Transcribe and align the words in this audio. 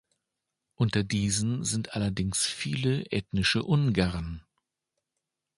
Unter 0.73 1.03
diesen 1.03 1.63
sind 1.63 1.93
allerdings 1.93 2.47
viele 2.47 3.05
ethnische 3.11 3.61
Ungarn. 3.61 4.43